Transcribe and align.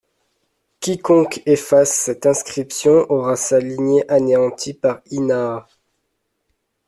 Quiconque 0.79 1.43
efface 1.45 1.91
cette 1.91 2.25
inscription 2.25 3.05
aura 3.11 3.35
sa 3.35 3.59
lignée 3.59 4.03
anéantie 4.11 4.73
par 4.73 5.01
Inanna. 5.11 5.67